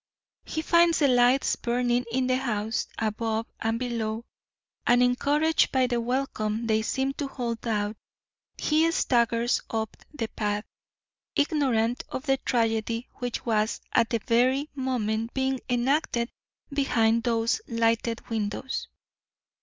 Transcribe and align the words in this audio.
He 0.45 0.63
finds 0.63 0.97
the 0.97 1.07
lights 1.07 1.55
burning 1.55 2.05
in 2.11 2.25
the 2.25 2.37
house 2.37 2.87
above 2.97 3.45
and 3.61 3.77
below, 3.77 4.25
and 4.87 5.03
encouraged 5.03 5.71
by 5.71 5.85
the 5.85 6.01
welcome 6.01 6.65
they 6.65 6.81
seem 6.81 7.13
to 7.13 7.27
hold 7.27 7.67
out, 7.67 7.95
he 8.57 8.91
staggers 8.91 9.61
up 9.69 9.95
the 10.11 10.25
path, 10.29 10.65
ignorant 11.35 12.03
of 12.09 12.25
the 12.25 12.37
tragedy 12.37 13.09
which 13.17 13.45
was 13.45 13.79
at 13.93 14.09
that 14.09 14.23
very 14.23 14.71
moment 14.73 15.35
being 15.35 15.59
enacted 15.69 16.31
behind 16.73 17.21
those 17.21 17.61
lighted 17.67 18.27
windows. 18.27 18.87